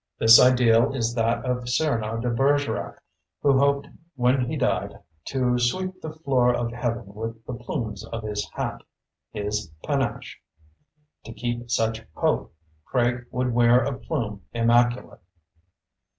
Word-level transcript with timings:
This 0.17 0.41
ideal 0.41 0.95
is 0.95 1.13
that 1.13 1.45
of 1.45 1.69
Cyrano 1.69 2.19
de 2.19 2.31
Bergerac, 2.31 3.03
who 3.43 3.59
hoped 3.59 3.87
when 4.15 4.47
he 4.49 4.55
died 4.57 4.97
"to 5.25 5.59
sweep 5.59 6.01
the 6.01 6.11
floor 6.11 6.51
of 6.55 6.71
heaven 6.71 7.13
with 7.13 7.45
the 7.45 7.53
plumes 7.53 8.03
of 8.07 8.23
his 8.23 8.49
hat— 8.55 8.81
^his 9.35 9.71
pa 9.83 9.97
nache"; 9.97 10.41
to 11.23 11.31
keep 11.31 11.69
such 11.69 12.03
hope, 12.15 12.51
Craig 12.83 13.27
would 13.29 13.53
wear 13.53 13.83
a 13.83 13.95
plume 13.95 14.41
immaculate. 14.53 15.21